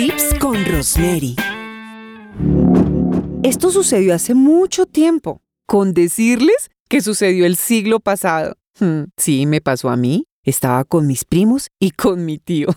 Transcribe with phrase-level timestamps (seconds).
[0.00, 1.36] Clips con Rosemary.
[3.42, 5.42] Esto sucedió hace mucho tiempo.
[5.66, 8.54] Con decirles que sucedió el siglo pasado.
[8.78, 10.24] Hmm, sí, me pasó a mí.
[10.42, 12.68] Estaba con mis primos y con mi tío.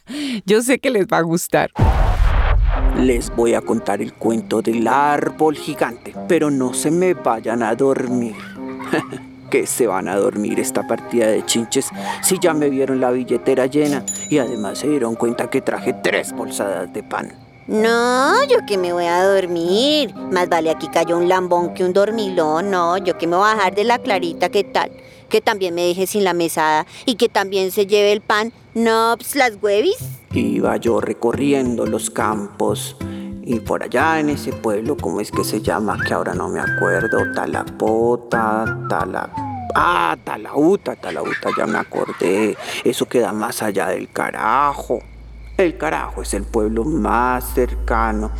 [0.44, 1.70] Yo sé que les va a gustar.
[2.98, 7.76] Les voy a contar el cuento del árbol gigante, pero no se me vayan a
[7.76, 8.34] dormir.
[9.52, 11.90] que se van a dormir esta partida de chinches
[12.22, 16.32] si ya me vieron la billetera llena y además se dieron cuenta que traje tres
[16.32, 17.34] bolsadas de pan.
[17.66, 20.14] No, yo que me voy a dormir.
[20.14, 22.70] Más vale aquí cayó un lambón que un dormilón.
[22.70, 24.90] No, yo que me voy a bajar de la clarita, ¿qué tal?
[25.28, 28.54] Que también me deje sin la mesada y que también se lleve el pan.
[28.72, 29.98] No, pues las huevis.
[30.32, 32.96] Iba yo recorriendo los campos
[33.44, 35.98] y por allá en ese pueblo, ¿cómo es que se llama?
[36.06, 37.32] Que ahora no me acuerdo.
[37.34, 39.30] Talapota, Tala...
[39.74, 42.56] Ah, Talauta, Talauta, ya me acordé.
[42.84, 45.00] Eso queda más allá del carajo.
[45.56, 48.30] El carajo es el pueblo más cercano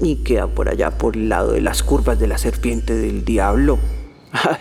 [0.00, 3.78] y queda por allá por el lado de las curvas de la serpiente del diablo.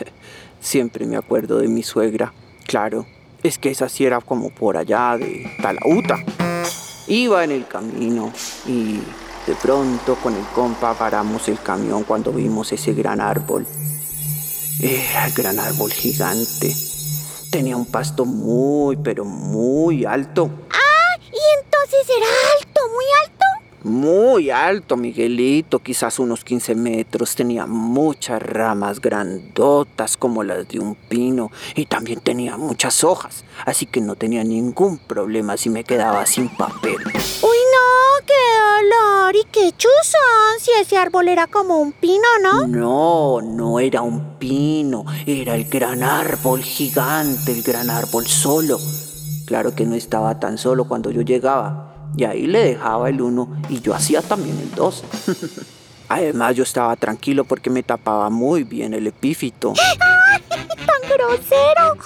[0.59, 2.33] Siempre me acuerdo de mi suegra.
[2.65, 3.05] Claro,
[3.43, 6.17] es que esa sí era como por allá de Talauta.
[7.07, 8.33] Iba en el camino
[8.67, 8.99] y
[9.47, 13.65] de pronto con el compa paramos el camión cuando vimos ese gran árbol.
[14.81, 16.75] Era el gran árbol gigante.
[17.49, 20.51] Tenía un pasto muy, pero muy alto.
[20.69, 21.17] ¡Ah!
[21.21, 23.37] ¿Y entonces era alto, muy alto?
[23.83, 27.33] Muy alto, Miguelito, quizás unos 15 metros.
[27.33, 33.85] Tenía muchas ramas grandotas como las de un pino y también tenía muchas hojas, así
[33.85, 36.97] que no tenía ningún problema si me quedaba sin papel.
[37.05, 37.57] ¡Uy,
[39.27, 39.35] dolor!
[39.35, 40.59] ¿Y qué chuzón!
[40.59, 42.67] Si ese árbol era como un pino, ¿no?
[42.67, 48.79] No, no era un pino, era el gran árbol gigante, el gran árbol solo.
[49.45, 53.61] Claro que no estaba tan solo cuando yo llegaba y ahí le dejaba el uno
[53.69, 55.03] y yo hacía también el dos.
[56.09, 59.73] Además yo estaba tranquilo porque me tapaba muy bien el epífito.
[59.77, 61.97] ¡Ay, ¡Tan grosero!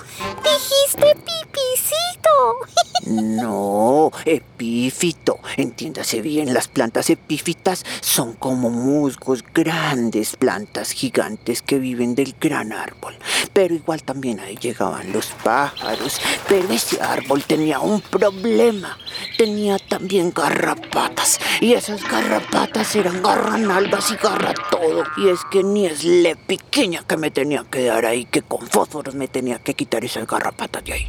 [5.62, 12.74] Entiéndase bien, las plantas epífitas son como musgos, grandes plantas gigantes que viven del gran
[12.74, 13.14] árbol.
[13.54, 16.20] Pero igual también ahí llegaban los pájaros.
[16.50, 18.98] Pero ese árbol tenía un problema.
[19.38, 21.40] Tenía también garrapatas.
[21.60, 25.04] Y esas garrapatas eran garranalgas y garra todo.
[25.18, 28.68] Y es que ni es le pequeña que me tenía que dar ahí, que con
[28.68, 31.06] fósforos me tenía que quitar esas garrapatas de ahí.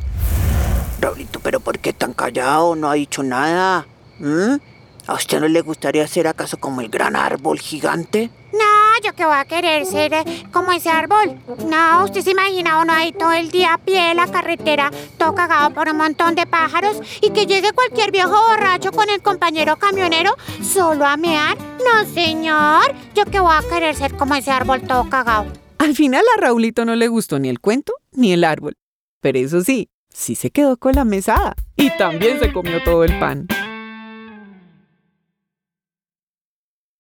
[1.00, 2.76] Raulito, ¿pero por qué tan callado?
[2.76, 3.86] No ha dicho nada.
[4.18, 4.56] ¿Mm?
[5.06, 8.30] ¿A usted no le gustaría ser acaso como el gran árbol gigante?
[8.52, 8.58] No,
[9.02, 11.40] yo que voy a querer ser eh, como ese árbol.
[11.66, 15.34] No, usted se imagina uno ahí todo el día a pie de la carretera, todo
[15.34, 19.76] cagado por un montón de pájaros y que llegue cualquier viejo borracho con el compañero
[19.76, 21.56] camionero solo a mear.
[21.58, 25.46] No, señor, yo que voy a querer ser como ese árbol todo cagado.
[25.78, 28.76] Al final a Raulito no le gustó ni el cuento ni el árbol.
[29.20, 33.18] Pero eso sí, sí se quedó con la mesada y también se comió todo el
[33.18, 33.48] pan.